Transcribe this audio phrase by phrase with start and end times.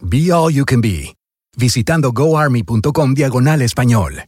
[0.00, 1.16] Be All You Can Be,
[1.56, 4.24] visitando goarmy.com diagonal español.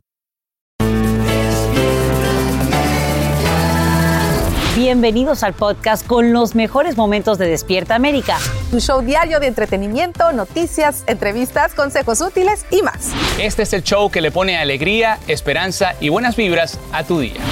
[4.74, 8.38] Bienvenidos al podcast con los mejores momentos de Despierta América.
[8.72, 13.10] Un show diario de entretenimiento, noticias, entrevistas, consejos útiles y más.
[13.38, 17.42] Este es el show que le pone alegría, esperanza y buenas vibras a tu día.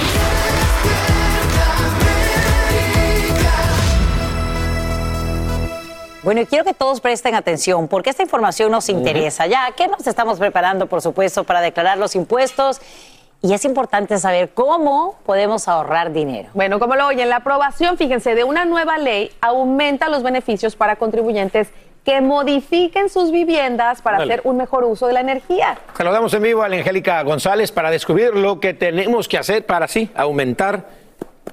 [6.27, 9.47] Bueno, y quiero que todos presten atención porque esta información nos interesa.
[9.47, 12.81] Ya que nos estamos preparando, por supuesto, para declarar los impuestos
[13.41, 16.49] y es importante saber cómo podemos ahorrar dinero.
[16.53, 20.97] Bueno, como lo oyen, la aprobación, fíjense, de una nueva ley aumenta los beneficios para
[20.97, 21.69] contribuyentes
[22.03, 24.33] que modifiquen sus viviendas para Dale.
[24.33, 25.77] hacer un mejor uso de la energía.
[25.95, 29.85] Saludamos en vivo a la Angélica González para descubrir lo que tenemos que hacer para
[29.85, 30.89] así aumentar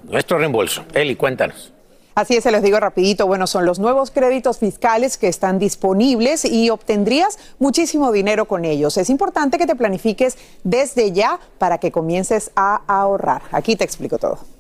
[0.03, 0.85] nuestro reembolso.
[0.95, 1.74] Eli, cuéntanos.
[2.15, 3.27] Así es, se los digo rapidito.
[3.27, 8.97] Bueno, son los nuevos créditos fiscales que están disponibles y obtendrías muchísimo dinero con ellos.
[8.97, 13.43] Es importante que te planifiques desde ya para que comiences a ahorrar.
[13.51, 14.54] Aquí te explico todo.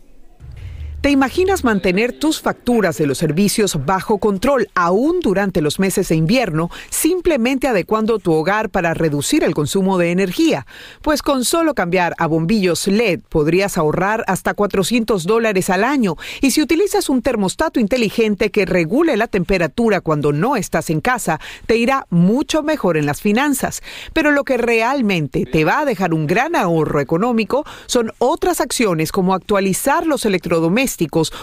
[1.04, 6.16] ¿Te imaginas mantener tus facturas de los servicios bajo control aún durante los meses de
[6.16, 10.66] invierno, simplemente adecuando tu hogar para reducir el consumo de energía?
[11.02, 16.16] Pues con solo cambiar a bombillos LED podrías ahorrar hasta 400 dólares al año.
[16.40, 21.38] Y si utilizas un termostato inteligente que regule la temperatura cuando no estás en casa,
[21.66, 23.82] te irá mucho mejor en las finanzas.
[24.14, 29.12] Pero lo que realmente te va a dejar un gran ahorro económico son otras acciones
[29.12, 30.93] como actualizar los electrodomésticos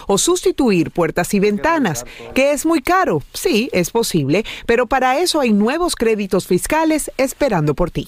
[0.08, 3.22] o sustituir puertas y ventanas, que es muy caro.
[3.34, 8.08] Sí, es posible, pero para eso hay nuevos créditos fiscales esperando por ti.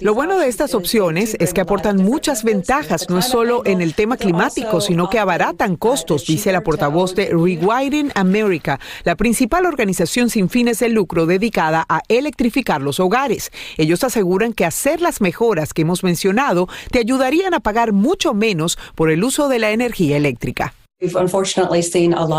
[0.00, 3.94] Lo bueno de estas opciones es que aportan muchas ventajas, no es solo en el
[3.94, 10.28] tema climático, sino que abaratan costos, dice la portavoz de Rewiring America, la principal organización
[10.28, 13.52] sin fines de lucro dedicada a electrificar los hogares.
[13.78, 18.76] Ellos aseguran que hacer las mejoras que hemos mencionado te ayudarían a pagar mucho menos
[18.96, 20.74] por el uso de la energía eléctrica.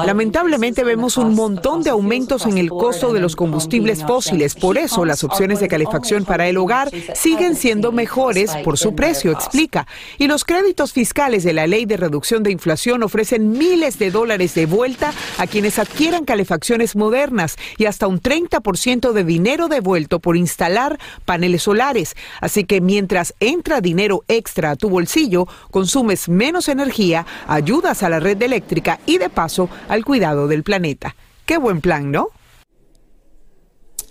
[0.06, 4.54] Lamentablemente vemos un montón de aumentos en el costo de los combustibles fósiles.
[4.54, 9.32] Por eso las opciones de calefacción para el hogar siguen siendo mejores por su precio,
[9.32, 9.88] explica.
[10.20, 14.54] Y los créditos fiscales de la Ley de Reducción de Inflación ofrecen miles de dólares
[14.54, 20.38] de vuelta a quienes adquieran calefacciones modernas y hasta un 30% de dinero devuelto por
[20.38, 22.16] instalar paneles solares.
[22.42, 28.20] Así que mientras entra dinero extra a tu bolsillo, consumes menos energía, ayudas a la
[28.20, 31.16] red eléctrica y de paso al cuidado del planeta.
[31.46, 32.30] Qué buen plan, ¿no?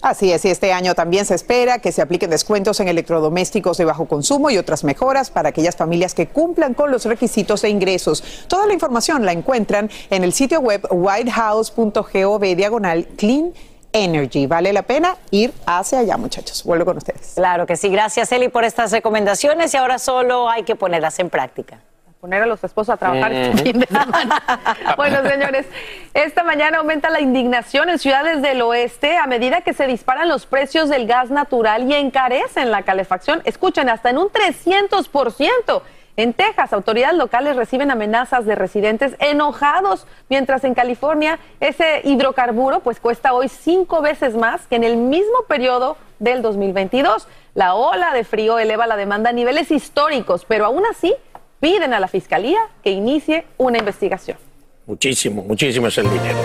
[0.03, 3.85] Así es, y este año también se espera que se apliquen descuentos en electrodomésticos de
[3.85, 8.25] bajo consumo y otras mejoras para aquellas familias que cumplan con los requisitos de ingresos.
[8.49, 13.53] Toda la información la encuentran en el sitio web whitehouse.gov diagonal clean
[13.93, 14.47] energy.
[14.47, 16.65] Vale la pena ir hacia allá, muchachos.
[16.65, 17.33] Vuelvo con ustedes.
[17.35, 17.91] Claro que sí.
[17.91, 21.81] Gracias, Eli, por estas recomendaciones y ahora solo hay que ponerlas en práctica.
[22.21, 24.43] Poner a los esposos a trabajar este fin de semana.
[24.97, 25.65] Bueno, señores,
[26.13, 30.45] esta mañana aumenta la indignación en ciudades del oeste a medida que se disparan los
[30.45, 33.41] precios del gas natural y encarecen la calefacción.
[33.47, 35.83] Escuchen, hasta en un 300%.
[36.19, 43.01] En Texas, autoridades locales reciben amenazas de residentes enojados, mientras en California ese hidrocarburo pues
[43.01, 47.27] cuesta hoy cinco veces más que en el mismo periodo del 2022.
[47.55, 51.15] La ola de frío eleva la demanda a niveles históricos, pero aún así
[51.61, 54.39] piden a la fiscalía que inicie una investigación.
[54.87, 56.39] Muchísimo, muchísimo es el dinero,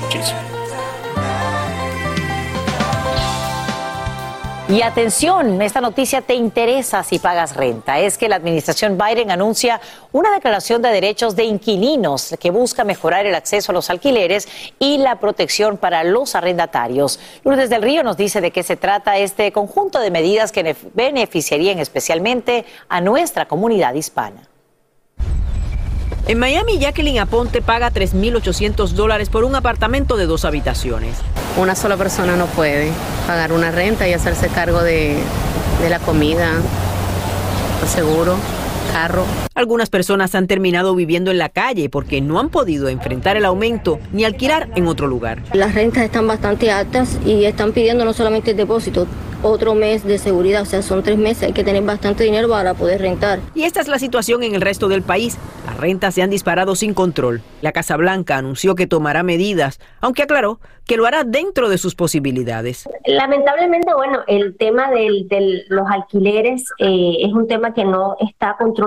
[0.00, 0.38] muchísimo.
[4.70, 7.98] Y atención, esta noticia te interesa si pagas renta.
[7.98, 9.80] Es que la administración Biden anuncia
[10.12, 14.46] una declaración de derechos de inquilinos que busca mejorar el acceso a los alquileres
[14.78, 17.18] y la protección para los arrendatarios.
[17.42, 21.80] Lourdes del Río nos dice de qué se trata este conjunto de medidas que beneficiarían
[21.80, 24.49] especialmente a nuestra comunidad hispana.
[26.26, 31.16] En Miami, Jacqueline Aponte paga 3.800 dólares por un apartamento de dos habitaciones.
[31.56, 32.90] Una sola persona no puede
[33.26, 35.16] pagar una renta y hacerse cargo de,
[35.82, 36.50] de la comida,
[37.82, 38.36] el seguro,
[38.92, 39.24] carro.
[39.54, 43.98] Algunas personas han terminado viviendo en la calle porque no han podido enfrentar el aumento
[44.12, 45.42] ni alquilar en otro lugar.
[45.52, 49.06] Las rentas están bastante altas y están pidiendo no solamente el depósito,
[49.42, 52.74] otro mes de seguridad, o sea, son tres meses, hay que tener bastante dinero para
[52.74, 53.40] poder rentar.
[53.54, 55.38] Y esta es la situación en el resto del país.
[55.66, 57.42] Las rentas se han disparado sin control.
[57.62, 61.94] La Casa Blanca anunció que tomará medidas, aunque aclaró que lo hará dentro de sus
[61.94, 62.88] posibilidades.
[63.06, 68.79] Lamentablemente, bueno, el tema de los alquileres eh, es un tema que no está controlado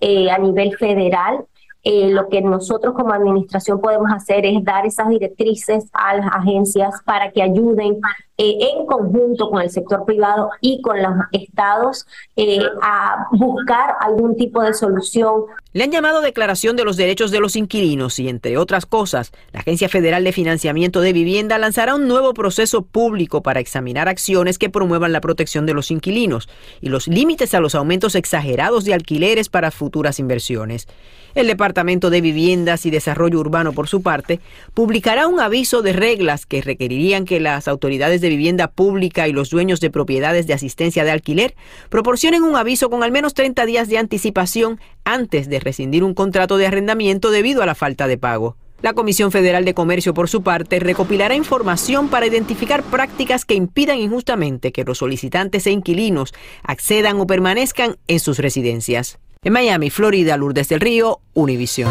[0.00, 1.48] eh, a nivel federal.
[1.84, 6.94] Eh, lo que nosotros como administración podemos hacer es dar esas directrices a las agencias
[7.04, 8.00] para que ayuden
[8.36, 14.34] eh, en conjunto con el sector privado y con los estados eh, a buscar algún
[14.34, 15.42] tipo de solución.
[15.72, 19.60] Le han llamado Declaración de los Derechos de los Inquilinos y, entre otras cosas, la
[19.60, 24.70] Agencia Federal de Financiamiento de Vivienda lanzará un nuevo proceso público para examinar acciones que
[24.70, 26.48] promuevan la protección de los inquilinos
[26.80, 30.88] y los límites a los aumentos exagerados de alquileres para futuras inversiones.
[31.34, 34.38] El Departamento de Viviendas y Desarrollo Urbano, por su parte,
[34.72, 39.50] publicará un aviso de reglas que requerirían que las autoridades de vivienda pública y los
[39.50, 41.56] dueños de propiedades de asistencia de alquiler
[41.88, 46.56] proporcionen un aviso con al menos 30 días de anticipación antes de rescindir un contrato
[46.56, 48.56] de arrendamiento debido a la falta de pago.
[48.80, 53.98] La Comisión Federal de Comercio, por su parte, recopilará información para identificar prácticas que impidan
[53.98, 59.18] injustamente que los solicitantes e inquilinos accedan o permanezcan en sus residencias.
[59.44, 61.90] En Miami, Florida, Lourdes del Río, Univision.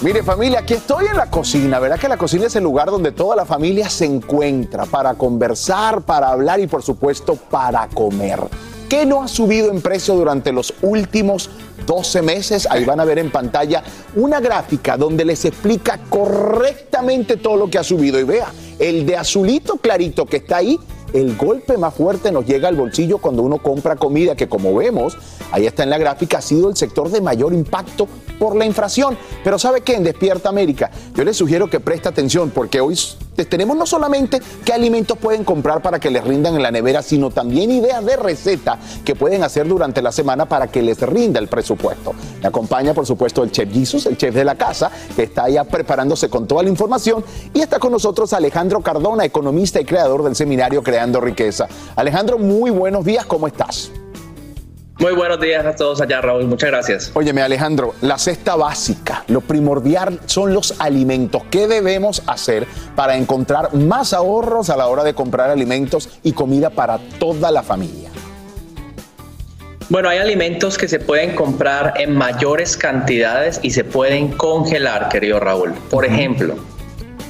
[0.00, 3.12] Mire familia, aquí estoy en la cocina, ¿verdad que la cocina es el lugar donde
[3.12, 8.40] toda la familia se encuentra para conversar, para hablar y por supuesto para comer?
[8.88, 11.50] ¿Qué no ha subido en precio durante los últimos
[11.86, 12.66] 12 meses?
[12.70, 13.82] Ahí van a ver en pantalla
[14.16, 18.18] una gráfica donde les explica correctamente todo lo que ha subido.
[18.18, 20.78] Y vea, el de azulito clarito que está ahí
[21.12, 25.16] el golpe más fuerte nos llega al bolsillo cuando uno compra comida, que como vemos,
[25.52, 28.06] ahí está en la gráfica, ha sido el sector de mayor impacto
[28.38, 29.16] por la inflación.
[29.42, 29.94] Pero ¿sabe qué?
[29.94, 32.98] En Despierta América, yo les sugiero que preste atención porque hoy
[33.44, 37.30] tenemos no solamente qué alimentos pueden comprar para que les rindan en la nevera, sino
[37.30, 41.48] también ideas de receta que pueden hacer durante la semana para que les rinda el
[41.48, 42.14] presupuesto.
[42.40, 45.64] Me acompaña, por supuesto, el chef Jesus, el chef de la casa, que está allá
[45.64, 47.24] preparándose con toda la información.
[47.54, 51.68] Y está con nosotros Alejandro Cardona, economista y creador del seminario Creando Riqueza.
[51.96, 53.90] Alejandro, muy buenos días, ¿cómo estás?
[54.98, 56.44] Muy buenos días a todos allá, Raúl.
[56.46, 57.10] Muchas gracias.
[57.14, 61.42] Óyeme, Alejandro, la cesta básica, lo primordial son los alimentos.
[61.52, 66.70] ¿Qué debemos hacer para encontrar más ahorros a la hora de comprar alimentos y comida
[66.70, 68.10] para toda la familia?
[69.88, 75.38] Bueno, hay alimentos que se pueden comprar en mayores cantidades y se pueden congelar, querido
[75.38, 75.74] Raúl.
[75.90, 76.56] Por ejemplo,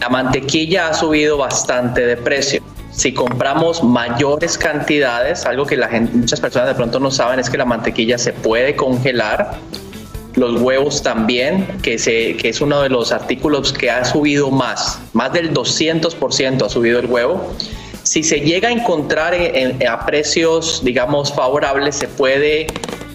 [0.00, 2.62] la mantequilla ha subido bastante de precio
[2.99, 7.49] si compramos mayores cantidades, algo que la gente, muchas personas de pronto no saben es
[7.49, 9.52] que la mantequilla se puede congelar,
[10.35, 15.00] los huevos también, que, se, que es uno de los artículos que ha subido más,
[15.12, 17.55] más del 200% ha subido el huevo.
[18.02, 19.33] Si se llega a encontrar
[19.88, 22.67] a precios, digamos, favorables, se puede,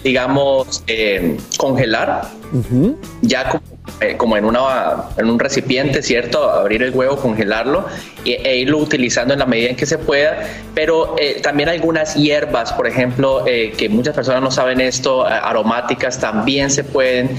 [0.02, 2.30] digamos, eh, congelar,
[3.20, 3.62] ya como
[4.00, 6.50] eh, como en, una, en un recipiente, ¿cierto?
[6.50, 7.86] Abrir el huevo, congelarlo
[8.24, 12.72] e, irlo utilizando en la medida en que se pueda, pero eh, también algunas hierbas,
[12.72, 17.30] por ejemplo, eh, que muchas personas no saben esto, aromáticas, también se pueden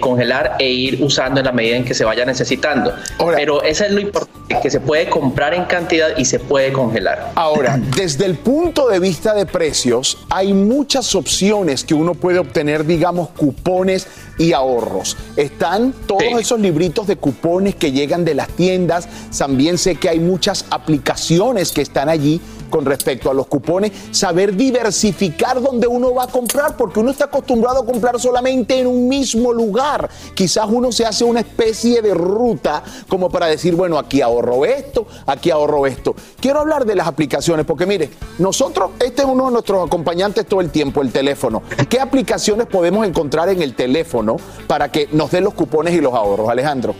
[0.00, 2.92] congelar e ir usando en la medida en que se vaya necesitando.
[3.34, 7.32] pero eso es lo importante, que se puede comprar en cantidad y se puede congelar.
[7.36, 12.84] Ahora, desde el punto de vista de precios, hay muchas opciones que uno puede obtener,
[12.84, 15.16] digamos, cupones y ahorros.
[15.36, 19.06] Están están todos esos libritos de cupones que llegan de las tiendas.
[19.36, 24.54] También sé que hay muchas aplicaciones que están allí con respecto a los cupones, saber
[24.54, 29.08] diversificar dónde uno va a comprar, porque uno está acostumbrado a comprar solamente en un
[29.08, 30.08] mismo lugar.
[30.34, 35.04] Quizás uno se hace una especie de ruta como para decir, bueno, aquí ahorro esto,
[35.26, 36.14] aquí ahorro esto.
[36.40, 38.08] Quiero hablar de las aplicaciones, porque mire,
[38.38, 41.62] nosotros, este es uno de nuestros acompañantes todo el tiempo, el teléfono.
[41.88, 44.36] ¿Qué aplicaciones podemos encontrar en el teléfono
[44.68, 46.94] para que nos den los cupones y los ahorros, Alejandro?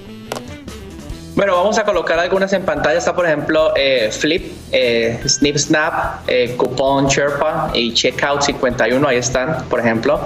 [1.36, 2.98] Bueno, vamos a colocar algunas en pantalla.
[2.98, 9.06] Está, por ejemplo, eh, Flip, eh, Snip Snap, eh, Coupon Sherpa y Checkout 51.
[9.06, 10.20] Ahí están, por ejemplo.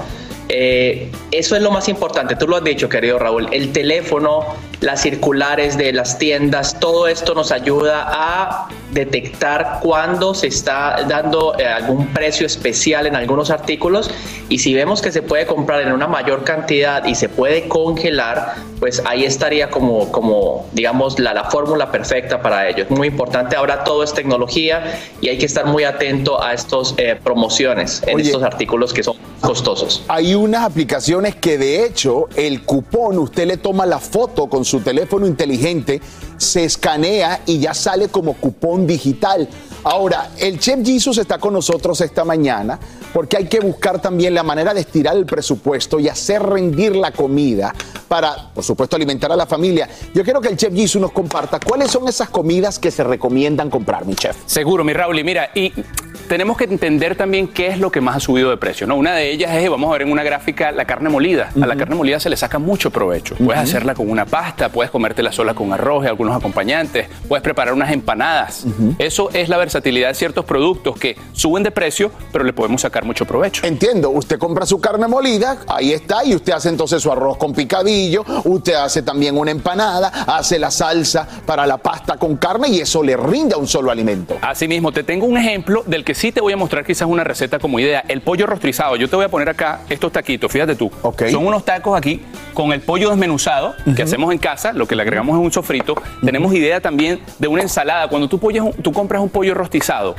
[0.49, 2.37] eso es lo más importante.
[2.37, 3.49] Tú lo has dicho, querido Raúl.
[3.53, 4.45] El teléfono,
[4.81, 11.59] las circulares de las tiendas, todo esto nos ayuda a detectar cuándo se está dando
[11.59, 14.11] eh, algún precio especial en algunos artículos
[14.49, 18.55] y si vemos que se puede comprar en una mayor cantidad y se puede congelar,
[18.79, 22.85] pues ahí estaría como, como digamos, la, la fórmula perfecta para ello.
[22.85, 26.95] Es muy importante, ahora todo es tecnología y hay que estar muy atento a estas
[26.99, 30.03] eh, promociones en estos artículos que son costosos.
[30.09, 34.81] Hay unas aplicaciones que de hecho el cupón, usted le toma la foto con su
[34.81, 36.01] teléfono inteligente,
[36.37, 39.49] se escanea y ya sale como cupón digital.
[39.85, 42.79] Ahora, el Chef Jesus está con nosotros esta mañana
[43.13, 47.13] porque hay que buscar también la manera de estirar el presupuesto y hacer rendir la
[47.13, 47.75] comida
[48.09, 49.89] para, por supuesto, alimentar a la familia.
[50.15, 53.71] Yo quiero que el Chef Jesus nos comparta cuáles son esas comidas que se recomiendan
[53.71, 54.37] comprar, mi chef.
[54.47, 55.19] Seguro, mi Raúl.
[55.19, 55.73] Y mira, y
[56.29, 58.87] tenemos que entender también qué es lo que más ha subido de precio.
[58.87, 58.97] ¿no?
[58.97, 61.51] Una de ellas es, vamos a ver en una gráfica, la carne molida.
[61.61, 63.37] A la carne molida se le saca mucho provecho.
[63.37, 67.75] Puedes hacerla con una pasta, puedes comértela sola con arroz y algunos acompañantes, puedes preparar
[67.75, 68.67] unas empanadas.
[68.99, 73.05] Eso es la versatilidad de ciertos productos que suben de precio, pero le podemos sacar
[73.05, 73.67] mucho provecho.
[73.67, 77.53] Entiendo, usted compra su carne molida, ahí está, y usted hace entonces su arroz con
[77.53, 82.81] picadillo, usted hace también una empanada, hace la salsa para la pasta con carne y
[82.81, 84.37] eso le rinde a un solo alimento.
[84.41, 87.59] Asimismo, te tengo un ejemplo del que sí te voy a mostrar quizás una receta
[87.59, 88.05] como idea.
[88.09, 88.97] El pollo rostrizado.
[88.97, 90.91] Yo te voy a poner acá estos taquitos, fíjate tú.
[91.31, 95.03] Son unos tacos aquí con el pollo desmenuzado que hacemos en casa, lo que le
[95.03, 95.95] agregamos es un sofrito.
[96.25, 98.09] Tenemos idea también de una ensalada.
[98.09, 98.41] Cuando tú,
[98.83, 100.15] tú compras un pollo rostizado,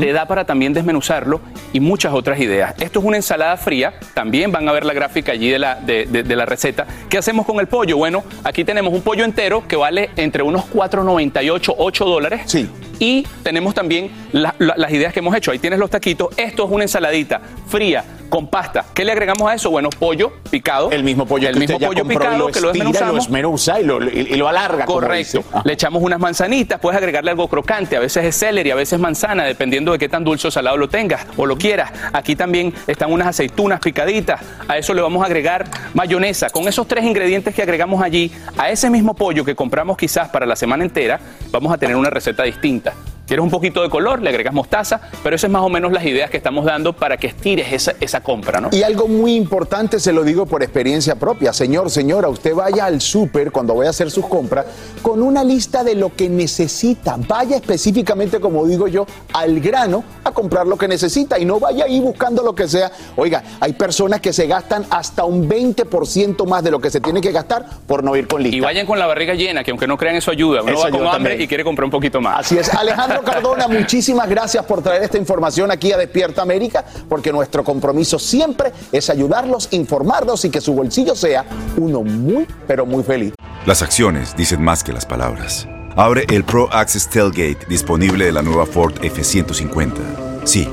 [0.00, 1.40] te da para también desmenuzarlo
[1.72, 2.74] y muchas otras ideas.
[2.78, 3.94] Esto es una ensalada fría.
[4.14, 6.86] También van a ver la gráfica allí de la, de, la receta.
[7.08, 7.96] ¿Qué hacemos con el pollo?
[7.96, 12.42] Bueno, aquí tenemos un pollo entero que vale entre unos 4,98, 8 dólares.
[12.46, 12.68] Sí.
[12.98, 15.50] Y tenemos también las ideas que hemos hecho.
[15.50, 16.28] Ahí tienes los taquitos.
[16.36, 18.84] Esto es una ensaladita fría con pasta.
[18.94, 19.70] ¿Qué le agregamos a eso?
[19.70, 20.90] Bueno, pollo picado.
[20.90, 23.68] El mismo pollo el que mismo pollo compró picado y que lo desmenuzamos.
[23.80, 24.84] y lo, y, lo alarga.
[24.84, 25.44] Correcto.
[25.64, 29.00] Le echamos unas manzanitas, puedes agregarle algo crocante, a veces es celery, a veces es
[29.00, 31.92] manzana, dependiendo de qué tan dulce o salado lo tengas o lo quieras.
[32.12, 36.50] Aquí también están unas aceitunas picaditas, a eso le vamos a agregar mayonesa.
[36.50, 40.46] Con esos tres ingredientes que agregamos allí, a ese mismo pollo que compramos quizás para
[40.46, 41.20] la semana entera,
[41.50, 42.94] vamos a tener una receta distinta.
[43.28, 46.02] Quieres un poquito de color, le agregas mostaza, pero esas es más o menos las
[46.04, 48.70] ideas que estamos dando para que estires esa, esa compra, ¿no?
[48.72, 51.52] Y algo muy importante, se lo digo por experiencia propia.
[51.52, 54.64] Señor, señora, usted vaya al súper cuando vaya a hacer sus compras
[55.02, 57.16] con una lista de lo que necesita.
[57.18, 61.84] Vaya específicamente, como digo yo, al grano a comprar lo que necesita y no vaya
[61.84, 62.90] ahí buscando lo que sea.
[63.16, 67.20] Oiga, hay personas que se gastan hasta un 20% más de lo que se tiene
[67.20, 68.56] que gastar por no ir con lista.
[68.56, 70.62] Y vayan con la barriga llena, que aunque no crean eso ayuda.
[70.62, 71.40] Uno Eso va con hambre también.
[71.42, 72.40] y quiere comprar un poquito más.
[72.40, 72.72] Así es.
[72.74, 78.18] Alejandro Cardona, muchísimas gracias por traer esta información aquí a Despierta América, porque nuestro compromiso
[78.18, 81.44] siempre es ayudarlos, informarlos y que su bolsillo sea
[81.76, 83.34] uno muy, pero muy feliz.
[83.66, 85.66] Las acciones dicen más que las palabras.
[85.96, 90.44] Abre el Pro Access Tailgate disponible de la nueva Ford F-150.
[90.44, 90.68] Sí,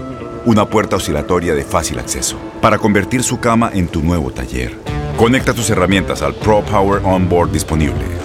[0.46, 4.75] una puerta oscilatoria de fácil acceso para convertir su cama en tu nuevo taller.
[5.18, 8.25] Conecta tus herramientas al Pro Power Onboard disponible.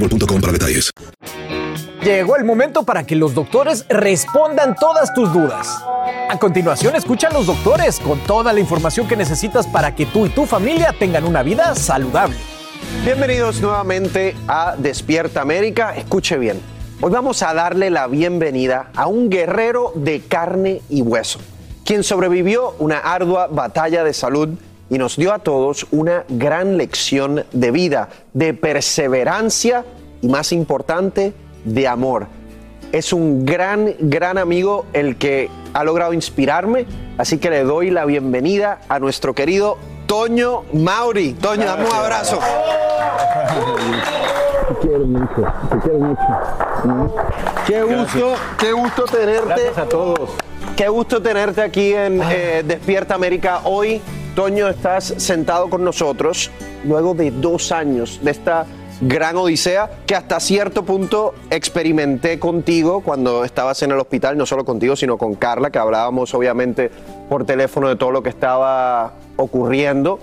[0.00, 0.90] boostmobile.com para detalles.
[2.02, 5.84] Llegó el momento para que los doctores respondan todas tus dudas.
[6.30, 10.24] A continuación, escucha a los doctores con toda la información que necesitas para que tú
[10.24, 12.36] y tu familia tengan una vida saludable.
[13.04, 15.94] Bienvenidos nuevamente a Despierta América.
[15.94, 16.60] Escuche bien.
[17.02, 21.38] Hoy vamos a darle la bienvenida a un guerrero de carne y hueso,
[21.84, 24.50] quien sobrevivió una ardua batalla de salud
[24.90, 29.84] y nos dio a todos una gran lección de vida, de perseverancia
[30.20, 31.32] y más importante,
[31.64, 32.26] de amor.
[32.92, 36.86] Es un gran, gran amigo el que ha logrado inspirarme,
[37.18, 41.34] así que le doy la bienvenida a nuestro querido Toño Mauri.
[41.34, 42.40] Toño, dame un abrazo.
[44.68, 47.14] Te quiero mucho, te quiero mucho.
[47.64, 49.46] Qué gusto, qué gusto tenerte.
[49.46, 50.30] Gracias a todos.
[50.76, 53.60] Qué gusto tenerte aquí en eh, Despierta América.
[53.64, 54.00] Hoy,
[54.34, 56.50] Toño, estás sentado con nosotros
[56.84, 58.64] luego de dos años de esta
[59.00, 64.64] gran odisea que hasta cierto punto experimenté contigo cuando estabas en el hospital, no solo
[64.64, 66.90] contigo, sino con Carla, que hablábamos obviamente
[67.28, 70.20] por teléfono de todo lo que estaba ocurriendo.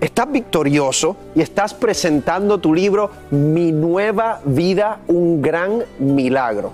[0.00, 6.72] Estás victorioso y estás presentando tu libro Mi nueva vida, un gran milagro.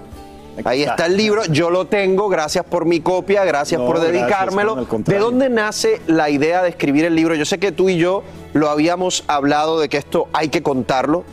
[0.64, 4.86] Ahí está el libro, yo lo tengo, gracias por mi copia, gracias No, por dedicármelo.
[5.04, 7.34] ¿De dónde nace la idea de escribir el libro?
[7.34, 8.22] Yo sé que tú y yo
[8.54, 11.24] lo habíamos hablado de que esto hay que contarlo,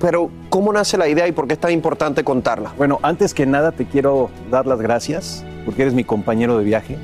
[0.00, 2.72] pero ¿cómo nace la idea y por qué es tan importante contarla?
[2.76, 6.98] Bueno, antes que nada te quiero dar las gracias porque eres mi compañero de viaje.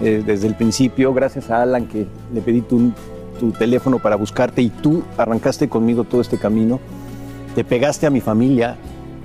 [0.00, 2.92] Eh, desde el principio, gracias a Alan que le pedí tu,
[3.40, 6.80] tu teléfono para buscarte y tú arrancaste conmigo todo este camino.
[7.54, 8.76] Te pegaste a mi familia,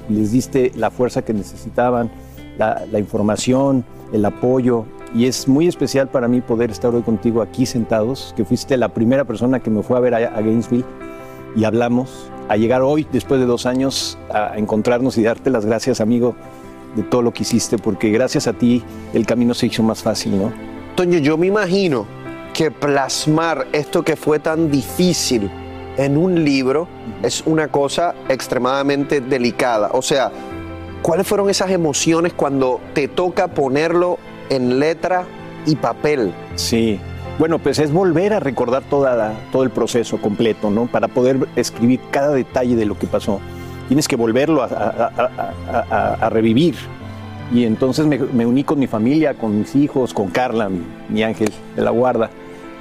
[0.10, 2.12] les diste la fuerza que necesitaban,
[2.58, 4.86] la, información, el apoyo.
[5.14, 8.90] Y es muy especial para mí poder estar hoy contigo aquí sentados, que fuiste la
[8.90, 10.86] primera persona que me fue a ver a, a Gainesville
[11.56, 16.00] y hablamos, a llegar hoy, después de dos años, a encontrarnos y darte las gracias,
[16.00, 16.36] amigo,
[16.96, 18.84] de todo lo que hiciste, porque gracias a ti
[19.14, 20.52] el camino se hizo más fácil, ¿no?
[20.96, 22.06] Toño, yo me imagino
[22.54, 25.50] que plasmar esto que fue tan difícil
[25.98, 26.88] en un libro
[27.24, 29.90] es una cosa extremadamente delicada.
[29.94, 30.32] O sea,
[31.02, 34.18] ¿cuáles fueron esas emociones cuando te toca ponerlo
[34.50, 35.26] en letra
[35.66, 36.34] y papel?
[36.56, 37.00] Sí.
[37.40, 40.86] Bueno, pues es volver a recordar toda todo el proceso completo, ¿no?
[40.86, 43.40] Para poder escribir cada detalle de lo que pasó.
[43.88, 46.76] Tienes que volverlo a, revivir.
[47.54, 50.70] Y entonces me, uní con mi familia, con mis hijos, con Carla,
[51.10, 52.30] mi ángel de la guarda.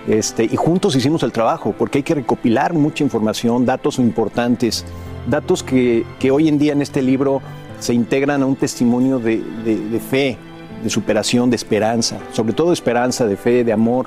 [0.08, 4.84] Este, y juntos hicimos el trabajo, porque hay que recopilar mucha información, datos importantes,
[5.28, 7.42] datos que, que hoy en día en este libro
[7.78, 10.36] se integran a un testimonio de, de- fe,
[10.82, 14.06] de superación, de esperanza, sobre todo de esperanza, de fe, de amor.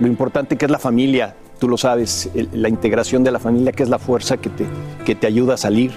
[0.00, 3.82] Lo importante que es la familia, tú lo sabes, la integración de la familia, que
[3.84, 4.66] es la fuerza que te,
[5.04, 5.92] que te ayuda a salir.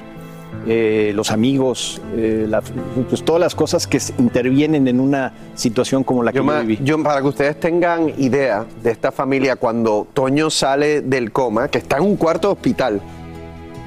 [0.66, 2.62] Eh, los amigos, eh, la-
[3.10, 6.80] pues todas las cosas que intervienen en una situación como la que Yo, viví.
[6.84, 11.80] yo, para que ustedes tengan idea de esta familia, cuando Toño sale del coma, que
[11.80, 13.02] está en un cuarto de hospital,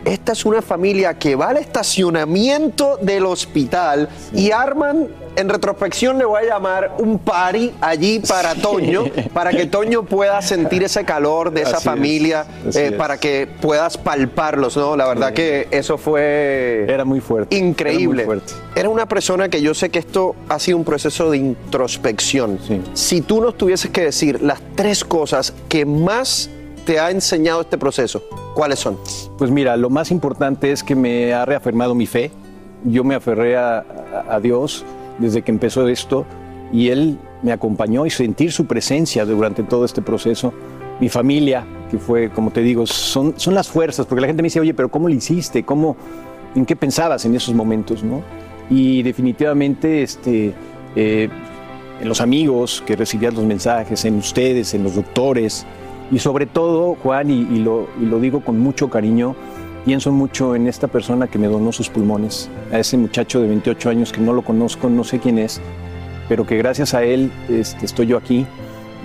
[0.07, 6.25] esta es una familia que va al estacionamiento del hospital y arman, en retrospección le
[6.25, 11.51] voy a llamar un party allí para Toño, para que Toño pueda sentir ese calor
[11.51, 12.92] de esa Así familia, eh, es.
[12.92, 14.97] para que puedas palparlos, ¿no?
[14.97, 16.87] La verdad que eso fue...
[16.88, 17.57] Era muy fuerte.
[17.57, 18.23] Increíble.
[18.23, 18.55] Era muy fuerte.
[18.77, 22.59] Era una persona que yo sé que esto ha sido un proceso de introspección.
[22.95, 26.49] Si tú nos tuvieses que decir las tres cosas que más
[26.87, 28.22] te ha enseñado este proceso,
[28.55, 28.96] ¿cuáles son?
[29.37, 32.31] Pues mira, lo más importante es que me ha reafirmado mi fe.
[32.85, 33.85] Yo me aferré a,
[34.31, 34.85] a- Dios
[35.18, 36.25] desde que empezó esto
[36.72, 40.53] y Él me acompañó y sentir su presencia durante todo este proceso.
[41.01, 44.46] Mi familia, que fue, como te digo, son, son las fuerzas, porque la gente me
[44.46, 45.64] dice, oye, pero ¿cómo lo hiciste?
[45.64, 45.96] ¿Cómo,
[46.55, 48.05] ¿En qué pensabas en esos momentos?
[48.05, 48.22] ¿no?
[48.70, 50.55] Y definitivamente este,
[50.94, 51.29] eh,
[52.01, 55.66] en los amigos que recibían los mensajes, en ustedes, en los doctores,
[56.11, 59.35] y sobre todo, Juan, y, lo, y lo digo con mucho cariño,
[59.85, 63.90] pienso mucho en esta persona que me donó sus pulmones, a ese muchacho de 28
[63.90, 65.61] años que no lo conozco, no sé quién es,
[66.29, 68.47] pero que gracias a él este, estoy yo aquí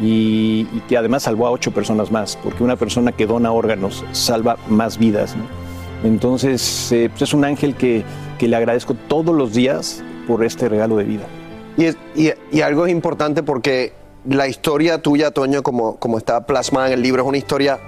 [0.02, 4.58] y, que además salvó a ocho personas más, porque una persona que dona órganos salva
[4.70, 5.36] más vidas.
[6.04, 8.04] Entonces, eh, pues es un ángel que,
[8.40, 11.24] que le agradezco todos los días por este regalo de vida.
[11.78, 13.94] Y, es- y- y algo importante porque
[14.28, 17.80] la historia tuya, Toño, como, como está plasmada en el libro, es una historia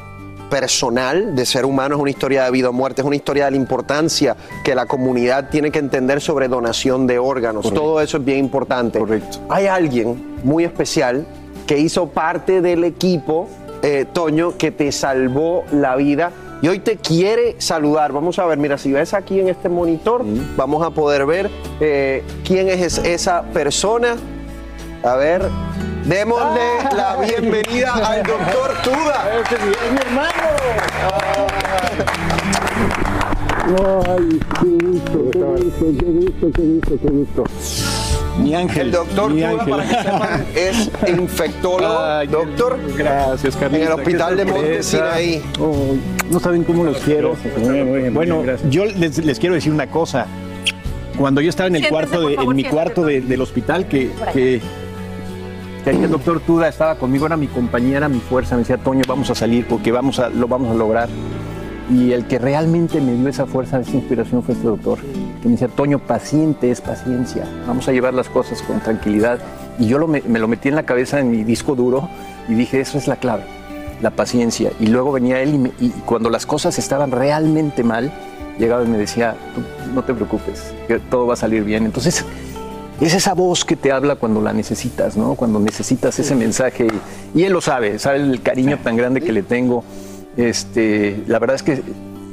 [0.49, 3.51] personal de ser humano, es una historia de vida o muerte, es una historia de
[3.51, 7.73] la importancia que la comunidad tiene que entender sobre donación de órganos.
[7.73, 8.99] Todo eso es bien importante.
[8.99, 9.39] Correcto.
[9.49, 11.25] Hay alguien muy especial
[11.65, 13.47] que hizo parte del equipo,
[13.81, 16.31] eh, Toño, que te salvó la vida.
[16.61, 18.11] Y hoy te quiere saludar.
[18.13, 20.23] Vamos a ver, mira, si ves aquí en este monitor,
[20.55, 24.15] vamos a poder ver eh, quién es- esa persona.
[25.03, 25.41] A ver,
[26.05, 26.61] démosle
[26.95, 29.25] la bienvenida al doctor Tuda.
[29.41, 30.33] ¡Es mi hermano!
[33.65, 37.43] Ay, qué gusto, qué gusto, qué gusto, qué gusto, qué gusto.
[38.39, 38.87] Mi ángel.
[38.87, 39.69] El doctor mi Tuda, ángel.
[39.69, 42.79] para que sepan, es infectólogo, doctor.
[42.97, 43.83] Gracias, Carlita.
[43.85, 45.13] En el hospital de Monte sorpresa.
[45.15, 45.43] Sinaí.
[45.59, 45.95] Oh,
[46.29, 47.35] no saben cómo los quiero.
[47.57, 50.25] Muy bien, bueno, yo les, les quiero decir una cosa.
[51.17, 53.87] Cuando yo estaba en el Siéntese, cuarto, de, favor, en mi cuarto de- del hospital,
[53.87, 54.59] que, que,
[55.85, 59.35] el doctor Tuda estaba conmigo, era mi compañera, mi fuerza, me decía, Toño, vamos a
[59.35, 61.09] salir porque vamos a, lo vamos a lograr.
[61.91, 64.99] Y el que realmente me dio esa fuerza, esa inspiración fue este doctor,
[65.41, 69.39] que me decía, Toño, paciente es paciencia, vamos a llevar las cosas con tranquilidad.
[69.77, 72.07] Y yo lo me, lo metí en la cabeza en mi disco duro
[72.47, 73.43] y dije, eso es la clave,
[74.01, 74.71] la paciencia.
[74.79, 78.11] Y luego venía él y, y cuando las cosas estaban realmente mal,
[78.57, 79.61] llegaba y me decía, "Tú
[79.93, 81.85] no te preocupes, que todo va a salir bien.
[81.85, 82.23] Entonces,
[83.05, 85.35] es esa voz que te habla cuando la necesitas, ¿no?
[85.35, 86.87] Cuando necesitas ese mensaje.
[87.33, 89.83] Y, y él lo sabe, sabe el cariño tan grande que le tengo.
[90.37, 91.83] Este, la verdad es que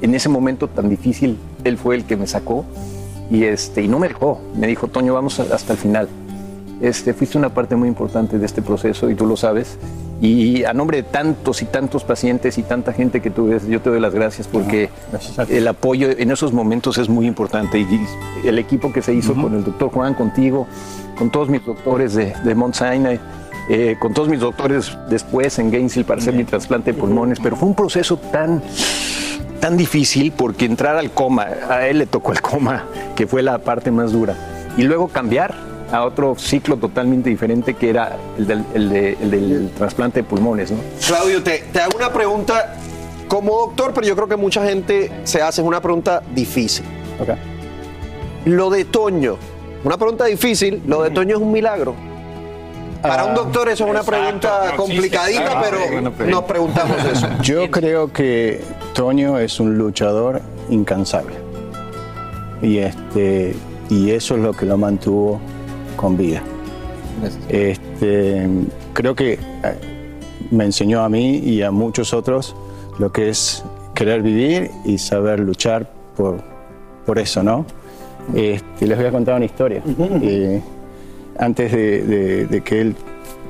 [0.02, 2.64] en ese momento tan difícil, él fue el que me sacó
[3.30, 4.40] y, este, y no me dejó.
[4.56, 6.08] Me dijo, Toño, vamos hasta el final.
[6.80, 9.76] Este, fuiste una parte muy importante de este proceso y tú lo sabes.
[10.20, 13.80] Y a nombre de tantos y tantos pacientes y tanta gente que tú ves, yo
[13.80, 14.90] te doy las gracias porque
[15.48, 17.78] el apoyo en esos momentos es muy importante.
[17.78, 17.88] Y
[18.46, 20.66] el equipo que se hizo con el doctor Juan, contigo,
[21.16, 23.18] con todos mis doctores de, de Mount Sinai,
[23.72, 27.56] eh, con todos mis doctores después en Gainesville para hacer mi trasplante de pulmones, pero
[27.56, 28.62] fue un proceso tan,
[29.60, 33.58] tan difícil porque entrar al coma, a él le tocó el coma, que fue la
[33.58, 34.34] parte más dura,
[34.76, 39.30] y luego cambiar a otro ciclo totalmente diferente que era el del, el de- el
[39.30, 40.70] del trasplante de pulmones.
[40.70, 40.78] ¿no?
[41.06, 42.74] Claudio, te, te hago una pregunta
[43.28, 46.84] como doctor, pero yo creo que mucha gente se hace, es una pregunta difícil.
[48.44, 49.36] Lo de Toño,
[49.84, 51.94] una pregunta difícil, lo de Toño es un milagro.
[53.02, 57.26] Para un doctor eso es una pregunta complicadita, pero nos preguntamos eso.
[57.42, 58.60] Yo creo que
[58.94, 61.34] Toño es un luchador incansable.
[62.62, 63.56] Y, este,
[63.88, 65.40] y eso es lo que lo mantuvo
[66.00, 66.42] con vida.
[67.48, 68.48] Este,
[68.94, 69.38] creo que eh,
[70.50, 72.56] me enseñó a mí y a muchos otros
[72.98, 73.62] lo que es
[73.94, 76.40] querer vivir y saber luchar por,
[77.04, 77.66] por eso, ¿no?
[78.34, 79.82] Este, les voy a contar una historia.
[80.22, 80.62] Eh,
[81.38, 82.96] antes de, de- de que él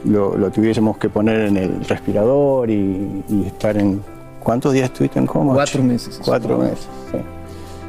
[0.04, 4.00] lo, lo tuviésemos que poner en el respirador y, y estar en...
[4.42, 5.52] ¿Cuántos días estuviste en coma?
[5.52, 6.18] Cuatro meses.
[6.24, 7.18] Cuatro meses, sí.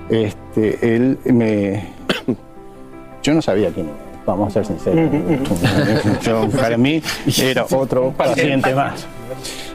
[0.10, 1.86] Este, él me...
[3.24, 5.10] Yo no sabía quién era, vamos a ser sinceros.
[6.24, 7.02] Yo, para mí
[7.42, 9.06] era otro paciente más.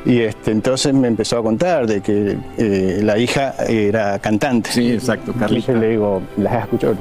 [0.04, 4.70] Y este, entonces me empezó a contar de que eh, la hija era cantante.
[4.70, 5.72] Sí, exacto, Carlita.
[5.72, 6.96] le digo, ¿las has escuchado?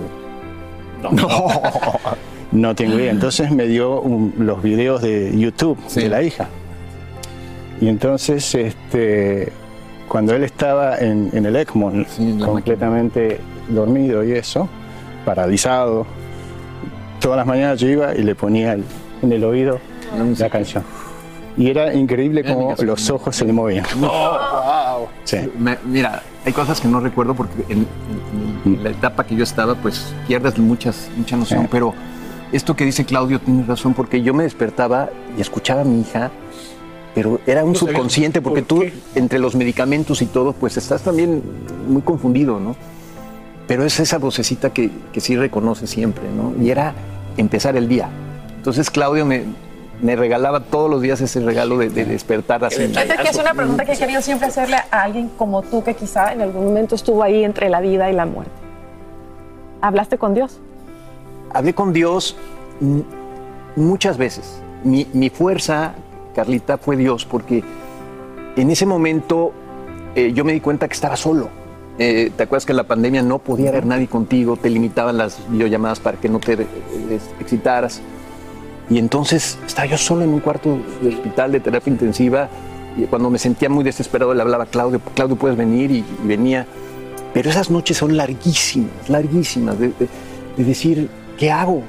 [1.12, 1.28] No.
[2.52, 3.12] No tengo idea.
[3.12, 6.48] Entonces me dio un- los videos de YouTube de la hija.
[7.82, 9.52] Y entonces, este,
[10.08, 11.92] cuando él estaba en, en el ECMO,
[12.46, 14.70] completamente dormido y eso,
[15.26, 16.06] paralizado,
[17.20, 18.84] todas las mañanas yo iba y le ponía el-
[19.22, 19.80] en el oído
[20.38, 20.84] la canción.
[21.58, 23.86] Y era increíble cómo los ojos se le movían.
[25.24, 25.38] Sí.
[25.58, 27.88] Me- mira, hay cosas que no recuerdo porque en,
[28.66, 31.68] en- en la etapa que yo estaba, pues pierdes muchas, mucha noción, Sí.
[31.72, 31.94] pero
[32.52, 36.30] esto que dice Claudio tiene razón, porque yo me despertaba y escuchaba a mi hija,
[37.16, 38.84] pero era un subconsciente, porque tú,
[39.16, 41.42] entre los medicamentos y todo, pues estás también
[41.88, 42.76] muy confundido, ¿no?
[43.68, 46.54] Pero es esa vocecita que, que sí reconoce siempre, ¿no?
[46.64, 46.94] Y era
[47.38, 48.10] empezar el día.
[48.58, 49.44] Entonces Claudio me,
[50.02, 52.88] me regalaba todos los días ese regalo de, de despertar así.
[52.88, 55.96] Fíjate que es una pregunta que he querido siempre hacerle a alguien como tú que
[55.96, 58.52] quizá en algún momento estuvo ahí entre la vida y la muerte.
[59.82, 60.60] ¿Hablaste con Dios?
[61.56, 62.36] hablé con Dios
[63.78, 64.62] muchas veces.
[64.84, 65.94] Mi, mi fuerza,
[66.36, 67.64] Carlita, fue Dios, porque
[68.58, 69.54] en ese momento
[70.16, 71.50] eh, yo me di cuenta que estaba solo.
[71.98, 74.58] Eh, ¿Te acuerdas que en la pandemia no podía haber nadie contigo?
[74.58, 76.66] Te limitaban las videollamadas para que no te eh,
[77.40, 78.02] excitaras.
[78.90, 82.50] Y entonces estaba yo solo en un cuarto de hospital de terapia intensiva.
[82.98, 86.28] Y cuando me sentía muy desesperado, le hablaba a Claudio, Claudio, puedes venir, y, y
[86.28, 86.66] venía.
[87.34, 90.08] Pero esas noches son larguísimas, larguísimas, de, de-
[90.58, 91.82] de decir, ¿qué hago?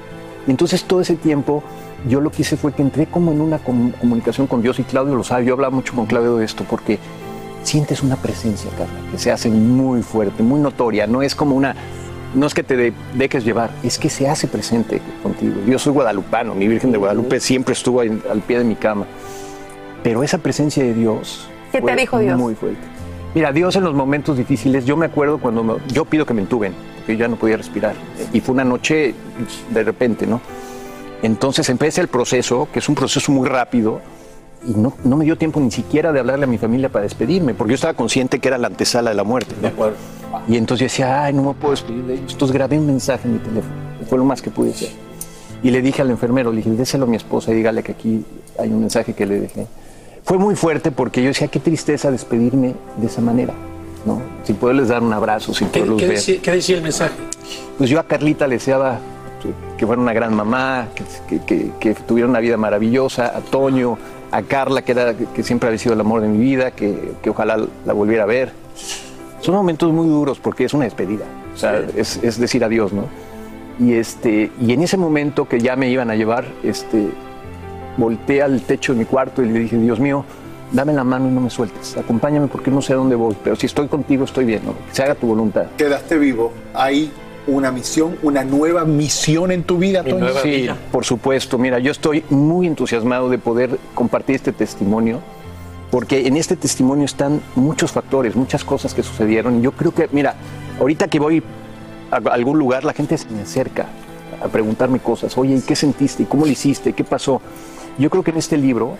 [0.46, 1.62] Y entonces todo ese tiempo
[2.08, 4.82] yo lo que hice fue que entré como en una com- comunicación con Dios y
[4.82, 6.98] Claudio lo sabe, yo hablaba mucho con Claudio de esto porque
[7.66, 11.74] sientes una presencia, Carla, que se hace muy fuerte, muy notoria, no es como una,
[12.34, 15.54] no es que te de- dejes llevar, es que se hace presente contigo.
[15.66, 19.06] Yo soy guadalupano, mi Virgen de Guadalupe siempre estuvo al pie de mi cama,
[20.02, 22.38] pero esa presencia de Dios ¿Qué te fue dijo Dios?
[22.38, 22.78] Muy fuerte.
[23.34, 26.40] Mira, Dios en los momentos difíciles, yo me acuerdo cuando me- yo pido que me
[26.42, 27.94] entuben, porque yo ya no podía respirar.
[28.32, 29.14] Y fue una noche
[29.70, 30.40] de repente, ¿no?
[31.22, 34.00] Entonces empieza el proceso, que es un proceso muy rápido,
[34.66, 37.54] y no, no me dio tiempo ni siquiera de hablarle a mi familia para despedirme,
[37.54, 39.54] porque yo estaba consciente que era la antesala de la muerte.
[39.62, 39.70] ¿no?
[40.48, 42.32] Y entonces yo decía, ay, no me puedo despedir de ellos.
[42.32, 43.74] Entonces grabé un mensaje en mi teléfono,
[44.08, 44.90] fue lo más que pude hacer.
[45.62, 48.24] Y le dije al enfermero, le dije, déselo a mi esposa y dígale que aquí
[48.58, 49.66] hay un mensaje que le dejé.
[50.24, 53.54] Fue muy fuerte porque yo decía, qué tristeza despedirme de esa manera,
[54.04, 54.20] ¿no?
[54.44, 56.16] Sin poderles dar un abrazo, sin ¿Qué, poderlos qué ver.
[56.16, 57.14] decía, qué decía el mensaje?
[57.78, 58.98] Pues yo a Carlita le deseaba
[59.76, 61.04] que fuera una gran mamá, que,
[61.38, 63.98] que- que- que tuviera una vida maravillosa, a Toño,
[64.32, 67.30] a Carla, que, era, que siempre había sido el amor de mi vida, que, que
[67.30, 68.52] ojalá la volviera a ver.
[69.40, 73.04] Son momentos muy duros porque es una despedida, o sea, es, es decir adiós, ¿no?
[73.78, 77.08] Y, este, y en ese momento que ya me iban a llevar, este,
[77.96, 80.24] volteé al techo de mi cuarto y le dije, Dios mío,
[80.72, 83.54] dame la mano y no me sueltes, acompáñame porque no sé a dónde voy, pero
[83.56, 84.72] si estoy contigo estoy bien, ¿no?
[84.72, 85.66] que se haga tu voluntad.
[85.76, 86.52] Quedaste vivo.
[86.74, 87.12] Hay
[87.46, 90.28] una misión, una nueva misión en tu vida, Toño.
[90.42, 91.58] Sí, por supuesto.
[91.58, 95.20] Mira, yo estoy muy entusiasmado de poder compartir este testimonio,
[95.90, 99.58] porque en este testimonio están muchos factores, muchas cosas que sucedieron.
[99.58, 100.34] Y yo creo que, mira,
[100.80, 101.42] ahorita que voy
[102.10, 103.86] a algún lugar, la gente se me acerca
[104.42, 105.36] a preguntarme cosas.
[105.38, 106.24] Oye, ¿y qué sentiste?
[106.24, 106.92] ¿Y cómo lo hiciste?
[106.92, 107.40] ¿Qué pasó?
[107.98, 108.96] Yo creo que en este libro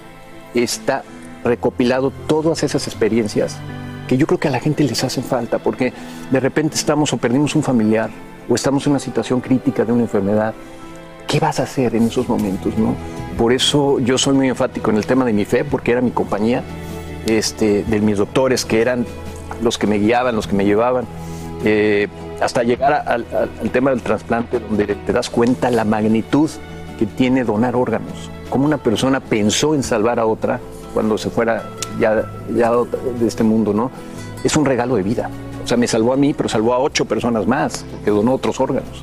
[0.55, 1.03] está
[1.45, 3.59] recopilado todas esas experiencias
[4.09, 5.93] que yo creo que a la gente les hacen falta, porque
[6.31, 8.11] de repente estamos o perdimos un familiar
[8.49, 10.55] o estamos en una situación crítica de una enfermedad.
[11.27, 12.77] ¿Qué vas a hacer en esos momentos?
[12.79, 12.95] No?
[13.37, 16.11] Por eso yo soy muy enfático en el tema de mi fe, porque era mi
[16.13, 16.63] compañía,
[17.27, 19.05] este, de mis doctores, que eran
[19.63, 21.05] los que me guiaban, los que me llevaban,
[21.65, 22.09] eh,
[22.41, 26.49] hasta llegar a- al- al tema del trasplante, donde te das cuenta la magnitud
[26.99, 28.31] que tiene donar órganos.
[28.51, 30.61] Cómo una persona pensó en salvar a otra
[30.95, 31.65] cuando se fuera
[31.99, 32.71] ya, ya
[33.19, 33.91] de este mundo, ¿no?
[34.45, 35.29] Es un regalo de vida.
[35.67, 38.61] O sea, me salvó a mí, pero salvó a ocho personas más, que donó otros
[38.61, 39.03] órganos.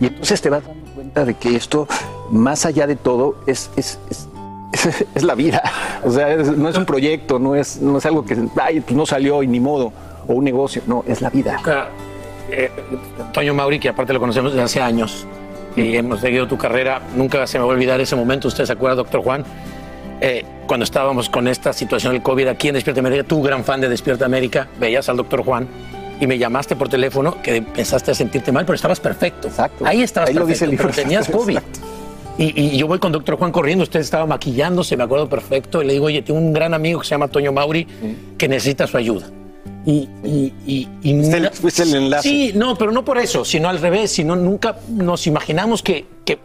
[0.00, 1.88] Y entonces te vas dando cuenta de que esto,
[2.30, 4.28] más allá de todo, es, es, es,
[5.16, 5.60] es- la vida.
[6.04, 8.96] O sea, es- no es un proyecto, no es, no es algo que ay, pues
[8.96, 9.92] no salió y ni modo,
[10.28, 10.80] o un negocio.
[10.86, 11.56] No, es la vida.
[12.52, 12.70] Eh,
[13.32, 15.26] Toño Mauri, que aparte lo conocemos desde hace años
[15.74, 18.46] y hemos seguido tu carrera, nunca se me va a olvidar ese momento.
[18.46, 19.44] ¿Usted se acuerda, doctor Juan?
[20.20, 23.80] Eh, cuando estábamos con esta situación del COVID aquí en Despierta América, tú, gran fan
[23.80, 25.68] de Despierta América, veías al doctor Juan
[26.20, 29.48] y me llamaste por teléfono que pensaste sentirte mal, pero estabas perfecto.
[29.48, 29.84] Exacto.
[29.86, 30.88] Ahí estabas Ahí lo dice el libro.
[30.88, 31.58] pero tenías COVID.
[32.38, 35.86] Y, y yo voy con doctor Juan corriendo, usted estaba maquillándose, me acuerdo perfecto, y
[35.86, 37.86] le digo, oye, tengo un gran amigo que se llama Toño Mauri
[38.36, 39.26] que necesita su ayuda.
[39.86, 42.28] Y, y, y, y Fuiste el- na- fuiste el enlace.
[42.28, 46.40] Sí, no, pero no por eso, sino al revés, sino nunca nos imaginamos que, que,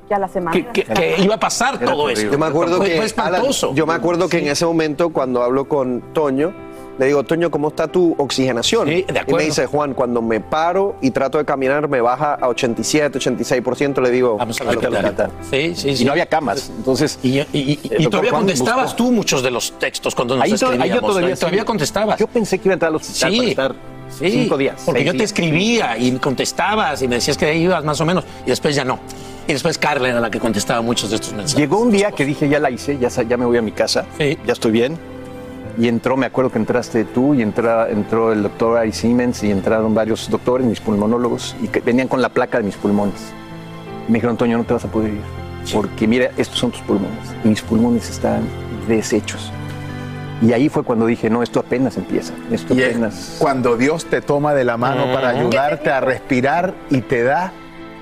[0.52, 2.30] que, que- que iba a pasar todo eso.
[2.30, 3.68] Yo me acuerdo Fue- que fue espantoso.
[3.68, 6.54] Alan, yo me acuerdo que en ese momento cuando hablo con Toño
[7.02, 9.44] le digo Toño cómo está tu oxigenación y me acuerdo.
[9.44, 13.64] dice Juan cuando me paro y trato de caminar me baja a 87 86
[14.00, 15.32] le digo Vamos a "Al hospital".
[15.50, 16.04] Sí, sí, sí.
[16.04, 16.70] Y no había camas.
[16.78, 20.52] Entonces, y, y- y- y todavía contestabas tú muchos de los textos cuando nos Ahí,
[20.52, 20.84] escribíamos.
[20.84, 21.66] ahí yo todavía, todavía sí.
[21.66, 22.20] contestabas.
[22.20, 23.38] Yo pensé que iba a entrar al hospital Sí.
[23.40, 23.76] para estar
[24.20, 24.80] Sí, cinco días.
[24.86, 25.30] Porque yo te días.
[25.32, 28.76] escribía y me contestabas y me decías que ahí ibas más o menos y después
[28.76, 29.00] ya no.
[29.48, 31.58] Y después Carla era la que contestaba muchos de estos mensajes.
[31.58, 34.06] Llegó un día que dije, ya la hice, ya, ya me voy a mi casa,
[34.20, 35.00] ya estoy bien.
[35.82, 39.50] Y entró, me acuerdo que entraste tú y entra- entró el doctor Ari Siemens y
[39.50, 43.34] entraron varios doctores, mis pulmonólogos, y que venían con la placa de mis pulmones.
[44.08, 45.22] Y me dijeron, Toño, no te vas a poder ir,
[45.74, 47.18] porque mira, estos son tus pulmones.
[47.44, 48.44] Y mis pulmones están
[48.88, 49.52] deshechos.
[50.44, 52.34] Y ahí fue cuando dije, no, esto apenas empieza.
[52.52, 53.36] Esto Y es apenas...
[53.40, 57.54] cuando Dios te toma de la mano para ayudarte a respirar y te da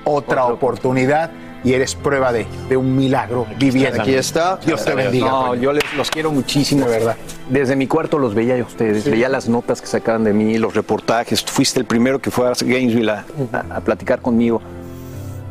[0.04, 1.30] otra oportunidad
[1.62, 4.00] y eres prueba de, de un milagro viviendo.
[4.02, 4.58] Aquí está.
[4.64, 5.26] Dios te bendiga.
[5.28, 5.60] No, Toño.
[5.62, 6.86] yo les, los quiero muchísimo.
[6.86, 7.16] De verdad.
[7.48, 10.74] Desde mi cuarto los veía a ustedes, veía las notas que sacaban de mí, los
[10.74, 11.42] reportajes.
[11.44, 14.62] Fuiste el primero que fue a Gainesville a, a- a platicar conmigo.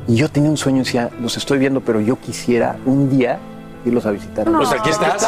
[0.08, 3.38] Y yo tenía un sueño, decía, los estoy viendo, pero yo quisiera un día
[3.86, 4.46] irlos a visitar.
[4.52, 5.26] Pues aquí estás.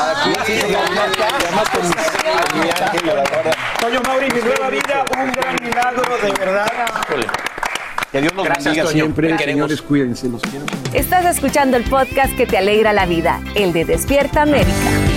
[3.79, 6.67] Toño Mauri, mi nueva vida, un gran milagro, de verdad.
[8.11, 8.93] Que Dios los Gracias, bendiga Toño.
[8.93, 9.37] siempre.
[9.37, 10.65] Señores, cuídense, los quiero.
[10.93, 15.10] Estás escuchando el podcast que te alegra la vida, el de Despierta América.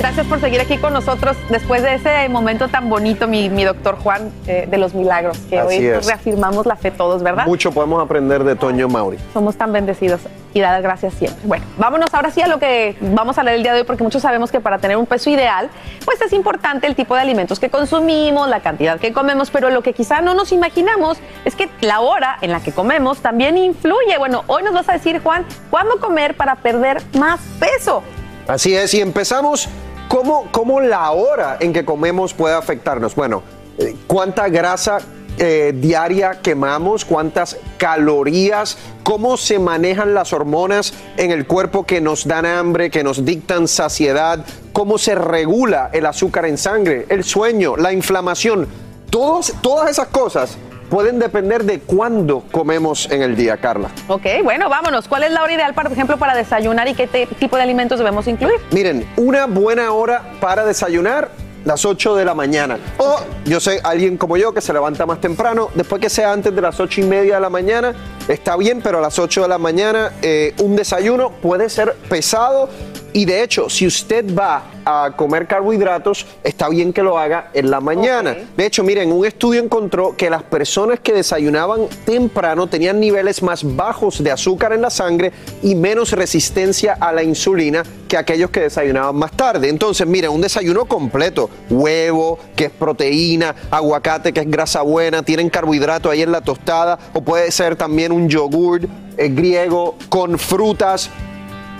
[0.00, 3.96] Gracias por seguir aquí con nosotros después de ese momento tan bonito, mi, mi doctor
[3.98, 6.06] Juan, eh, de los milagros, que Así hoy es.
[6.06, 7.44] reafirmamos la fe todos, ¿verdad?
[7.46, 9.18] Mucho podemos aprender de Toño Mauri.
[9.34, 10.22] Somos tan bendecidos
[10.54, 11.38] y dar gracias siempre.
[11.44, 14.02] Bueno, vámonos ahora sí a lo que vamos a leer el día de hoy, porque
[14.02, 15.68] muchos sabemos que para tener un peso ideal,
[16.06, 19.82] pues es importante el tipo de alimentos que consumimos, la cantidad que comemos, pero lo
[19.82, 24.16] que quizá no nos imaginamos es que la hora en la que comemos también influye.
[24.16, 28.02] Bueno, hoy nos vas a decir, Juan, ¿cuándo comer para perder más peso?
[28.48, 29.68] Así es, y empezamos,
[30.10, 33.14] ¿cómo, cómo la hora en que comemos puede afectarnos?
[33.14, 33.42] Bueno,
[33.78, 34.98] eh, ¿cuánta grasa
[35.38, 37.04] eh, diaria quemamos?
[37.04, 38.76] ¿Cuántas calorías?
[39.04, 43.68] ¿Cómo se manejan las hormonas en el cuerpo que nos dan hambre, que nos dictan
[43.68, 44.44] saciedad?
[44.72, 48.66] ¿Cómo se regula el azúcar en sangre, el sueño, la inflamación?
[49.10, 50.58] Todos, todas esas cosas
[50.90, 53.88] pueden depender de cuándo comemos en el día, Carla.
[54.08, 55.08] Ok, bueno, vámonos.
[55.08, 57.06] ¿Cuál es la hora ideal, por ejemplo, para desayunar y qué
[57.38, 58.56] tipo de alimentos debemos incluir?
[58.72, 61.30] Miren, una buena hora para desayunar,
[61.64, 62.78] las 8 de la mañana.
[62.98, 66.54] O yo sé, alguien como yo que se levanta más temprano, después que sea antes
[66.54, 67.94] de las 8 y media de la mañana,
[68.28, 72.68] está bien, pero a las 8 de la mañana eh, un desayuno puede ser pesado.
[73.12, 77.70] Y de hecho, si usted va a comer carbohidratos, está bien que lo haga en
[77.70, 78.36] la mañana.
[78.56, 83.64] De hecho, miren, un estudio encontró que las personas que desayunaban temprano tenían niveles más
[83.76, 88.60] bajos de azúcar en la sangre y menos resistencia a la insulina que aquellos que
[88.60, 89.68] desayunaban más tarde.
[89.68, 95.48] Entonces, miren, un desayuno completo, huevo, que es proteína, aguacate, que es grasa buena, tienen
[95.48, 98.80] carbohidrato ahí en la tostada, o puede ser también un yogur
[99.16, 101.10] eh, griego con frutas,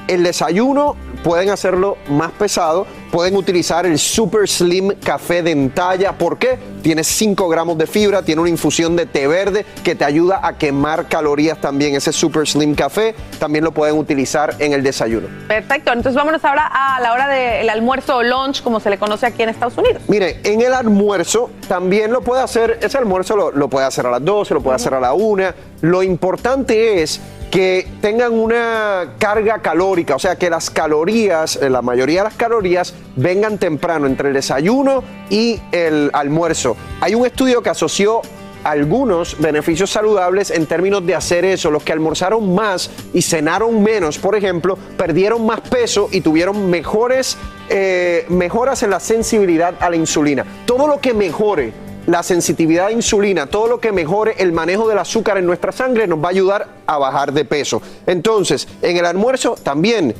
[0.06, 6.12] el desayuno pueden hacerlo más pesado, pueden utilizar el Super Slim Café de Entalla.
[6.12, 6.58] ¿Por qué?
[6.82, 10.56] Tiene 5 gramos de fibra, tiene una infusión de té verde que te ayuda a
[10.56, 11.94] quemar calorías también.
[11.94, 15.28] Ese Super Slim Café también lo pueden utilizar en el desayuno.
[15.48, 19.26] Perfecto, entonces vámonos ahora a la hora del almuerzo o lunch, como se le conoce
[19.26, 20.02] aquí en Estados Unidos.
[20.08, 24.10] Mire, en el almuerzo también lo puede hacer, ese almuerzo lo, lo puede hacer a
[24.10, 25.44] las 12, lo puede hacer a la 1.
[25.82, 31.82] Lo importante es que tengan una carga calórica, o sea, que las calorías, eh, la
[31.82, 36.76] mayoría de las calorías, vengan temprano entre el desayuno y el almuerzo.
[37.00, 38.22] Hay un estudio que asoció
[38.62, 41.70] algunos beneficios saludables en términos de hacer eso.
[41.70, 47.36] Los que almorzaron más y cenaron menos, por ejemplo, perdieron más peso y tuvieron mejores
[47.68, 50.44] eh, mejoras en la sensibilidad a la insulina.
[50.66, 51.72] Todo lo que mejore
[52.10, 56.06] la sensitividad a insulina, todo lo que mejore el manejo del azúcar en nuestra sangre
[56.06, 57.80] nos va a ayudar a bajar de peso.
[58.06, 60.14] Entonces, en el almuerzo también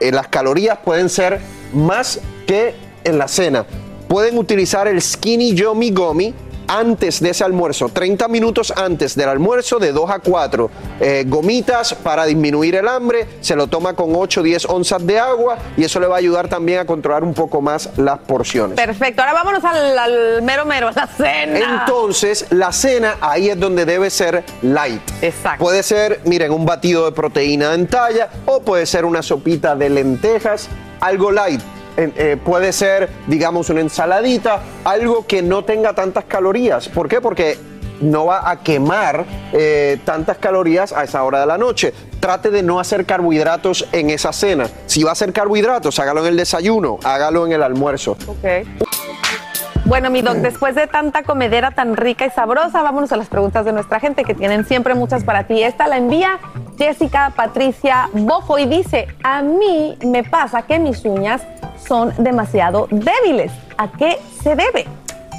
[0.00, 1.40] eh, las calorías pueden ser
[1.72, 2.74] más que
[3.04, 3.66] en la cena.
[4.08, 6.34] Pueden utilizar el Skinny Yummy Gummy
[6.72, 11.94] antes de ese almuerzo, 30 minutos antes del almuerzo, de 2 a 4 eh, gomitas
[11.94, 13.26] para disminuir el hambre.
[13.40, 16.18] Se lo toma con 8 o 10 onzas de agua y eso le va a
[16.18, 18.76] ayudar también a controlar un poco más las porciones.
[18.76, 21.80] Perfecto, ahora vámonos al, al mero mero, a la cena.
[21.80, 25.02] Entonces, la cena ahí es donde debe ser light.
[25.20, 25.62] Exacto.
[25.62, 29.90] Puede ser, miren, un batido de proteína en talla o puede ser una sopita de
[29.90, 30.68] lentejas,
[31.00, 31.60] algo light.
[31.96, 36.88] Eh, puede ser, digamos, una ensaladita, algo que no tenga tantas calorías.
[36.88, 37.20] ¿Por qué?
[37.20, 37.58] Porque
[38.00, 41.92] no va a quemar eh, tantas calorías a esa hora de la noche.
[42.20, 44.68] Trate de no hacer carbohidratos en esa cena.
[44.86, 48.16] Si va a hacer carbohidratos, hágalo en el desayuno, hágalo en el almuerzo.
[48.26, 48.66] Ok.
[49.84, 53.64] Bueno, mi doc, después de tanta comedera tan rica y sabrosa, vámonos a las preguntas
[53.64, 55.62] de nuestra gente que tienen siempre muchas para ti.
[55.62, 56.38] Esta la envía
[56.78, 61.42] Jessica Patricia Bofo y dice, a mí me pasa que mis uñas
[61.92, 63.52] son demasiado débiles.
[63.76, 64.86] ¿A qué se debe?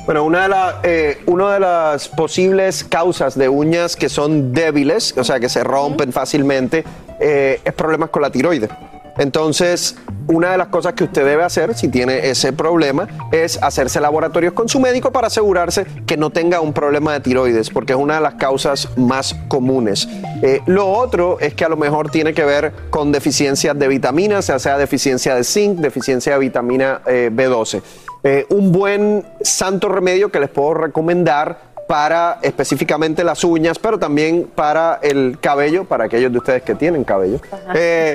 [0.05, 5.17] Bueno, una de, la- eh, una de las posibles causas de uñas que son débiles,
[5.17, 6.83] o sea, que se rompen fácilmente,
[7.19, 8.69] eh, es problemas con la tiroides.
[9.17, 9.95] Entonces,
[10.27, 14.53] una de las cosas que usted debe hacer si tiene ese problema es hacerse laboratorios
[14.53, 18.15] con su médico para asegurarse que no tenga un problema de tiroides, porque es una
[18.15, 20.07] de las causas más comunes.
[20.41, 24.47] Eh, lo otro es que a lo mejor tiene que ver con deficiencias de vitaminas,
[24.47, 27.81] ya sea deficiencia de zinc, deficiencia de vitamina eh, B12.
[28.25, 34.49] Eh, un buen santo remedio que les puedo recomendar para específicamente las uñas, pero también
[34.53, 37.39] para el cabello, para aquellos de ustedes que tienen cabello.
[37.75, 38.13] Eh,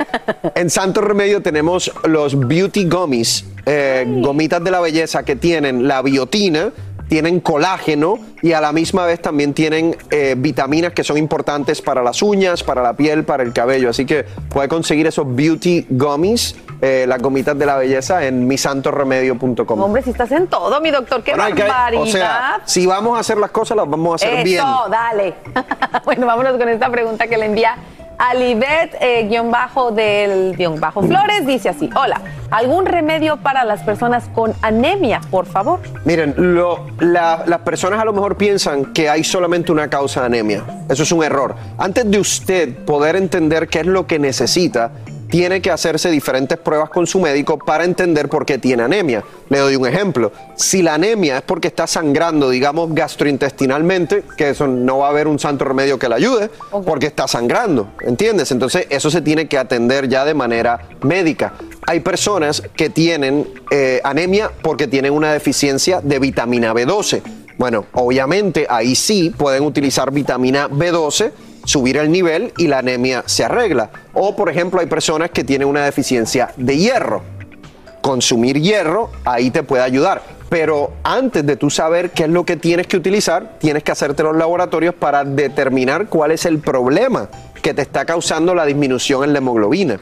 [0.54, 6.02] en Santo Remedio tenemos los Beauty Gummies, eh, gomitas de la belleza que tienen la
[6.02, 6.72] biotina,
[7.08, 12.02] tienen colágeno y a la misma vez también tienen eh, vitaminas que son importantes para
[12.02, 13.90] las uñas, para la piel, para el cabello.
[13.90, 19.80] Así que puede conseguir esos Beauty Gummies, eh, las gomitas de la belleza, en misantoremedio.com.
[19.80, 22.02] Hombre, si estás en todo, mi doctor, qué Bueno, hay que- barbaridad.
[22.02, 24.64] o sea, si vamos a hacer las cosas, las vamos a hacer Eso, bien.
[24.90, 25.34] dale.
[26.04, 27.76] bueno, vámonos con esta pregunta que le envía
[28.18, 33.82] Alibet, eh, guion bajo del guion bajo Flores, dice así, hola, ¿algún remedio para las
[33.82, 35.78] personas con anemia, por favor?
[36.04, 40.26] Miren, lo- la- las personas a lo mejor piensan que hay solamente una causa de
[40.26, 40.64] anemia.
[40.88, 41.54] Eso es un error.
[41.78, 44.90] Antes de usted poder entender qué es lo que necesita,
[45.28, 49.24] tiene que hacerse diferentes pruebas con su médico para entender por qué tiene anemia.
[49.48, 50.32] Le doy un ejemplo.
[50.56, 55.28] Si la anemia es porque está sangrando, digamos, gastrointestinalmente, que eso no va a haber
[55.28, 56.50] un santo remedio que le ayude,
[56.84, 58.50] porque está sangrando, ¿entiendes?
[58.52, 61.54] Entonces eso se tiene que atender ya de manera médica.
[61.86, 67.22] Hay personas que tienen eh, anemia porque tienen una deficiencia de vitamina B12.
[67.58, 71.32] Bueno, obviamente ahí sí pueden utilizar vitamina B12
[71.68, 73.90] subir el nivel y la anemia se arregla.
[74.14, 77.22] O, por ejemplo, hay personas que tienen una deficiencia de hierro.
[78.00, 80.22] Consumir hierro ahí te puede ayudar.
[80.48, 84.22] Pero antes de tú saber qué es lo que tienes que utilizar, tienes que hacerte
[84.22, 87.28] los laboratorios para determinar cuál es el problema
[87.60, 90.00] que te está causando la disminución en la hemoglobina.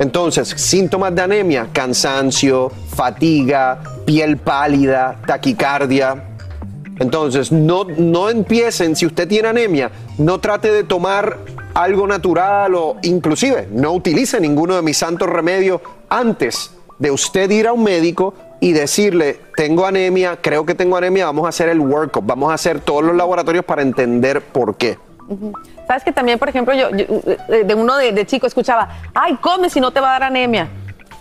[0.00, 6.31] Entonces, síntomas de anemia, cansancio, fatiga, piel pálida, taquicardia.
[6.98, 11.38] Entonces, no, no empiecen, si usted tiene anemia, no trate de tomar
[11.74, 17.66] algo natural o inclusive no utilice ninguno de mis santos remedios antes de usted ir
[17.66, 21.80] a un médico y decirle, tengo anemia, creo que tengo anemia, vamos a hacer el
[21.80, 24.98] workup, vamos a hacer todos los laboratorios para entender por qué.
[25.86, 29.80] Sabes que también, por ejemplo, yo, de uno de, de chico escuchaba, ay, come si
[29.80, 30.68] no te va a dar anemia.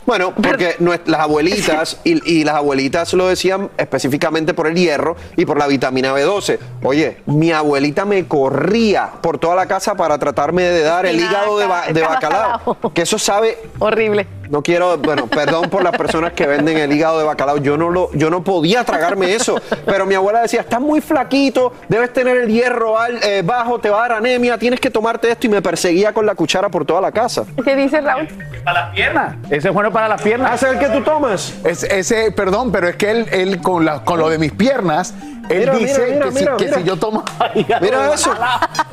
[0.05, 0.75] Bueno, porque
[1.05, 5.67] las abuelitas y, y las abuelitas lo decían específicamente por el hierro y por la
[5.67, 6.57] vitamina B12.
[6.83, 11.57] Oye, mi abuelita me corría por toda la casa para tratarme de dar el hígado
[11.59, 12.77] de, ba- de bacalao.
[12.93, 14.27] Que eso sabe horrible.
[14.49, 17.57] No quiero, bueno, perdón por las personas que venden el hígado de bacalao.
[17.59, 19.55] Yo no lo, yo no podía tragarme eso.
[19.85, 23.89] Pero mi abuela decía, estás muy flaquito, debes tener el hierro al- eh, bajo, te
[23.89, 26.83] va a dar anemia, tienes que tomarte esto y me perseguía con la cuchara por
[26.85, 27.45] toda la casa.
[27.63, 28.27] ¿Qué dice Raúl?
[28.65, 29.35] Para las piernas.
[29.49, 30.51] Ese es bueno para las piernas.
[30.51, 31.53] ¿Hace el que tú tomas?
[31.63, 35.13] Es, ese, perdón, pero es que él, él con, la- con lo de mis piernas,
[35.49, 36.77] él Mira, dice mira, mira, que, si- mira, que mira.
[36.77, 37.23] si yo tomo
[37.81, 38.33] Mira eso.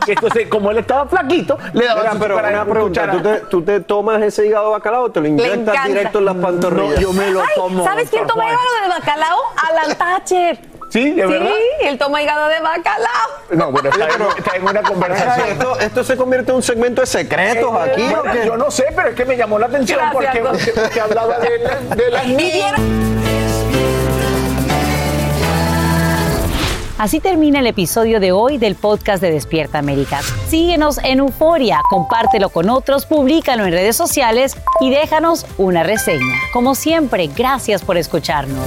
[0.07, 3.11] entonces, como él estaba flaquito, le daba Mira, su pero una pregunta.
[3.13, 6.25] ¿tú te, tú te tomas ese hígado de bacalao o te lo inyectas directo en
[6.25, 6.95] las pantorrillas?
[6.97, 7.85] No, yo me lo Ay, tomo.
[7.85, 9.39] ¿Sabes quién toma hígado de bacalao?
[9.69, 10.59] Alan Thatcher.
[10.89, 11.51] Sí, de verdad.
[11.80, 13.28] Sí, él toma hígado de bacalao.
[13.51, 15.49] No, bueno, está, en, está en una conversación.
[15.51, 18.03] Esto, esto se convierte en un segmento de secretos aquí.
[18.03, 20.82] ¿o Bueno, yo no sé, pero es que me llamó la atención Gracias, porque usted,
[20.84, 22.72] usted hablaba de, la- de las niñas.
[26.99, 30.20] Así termina el episodio de hoy del podcast de Despierta América.
[30.49, 36.34] Síguenos en Euforia, compártelo con otros, públicalo en redes sociales y déjanos una reseña.
[36.53, 38.66] Como siempre, gracias por escucharnos.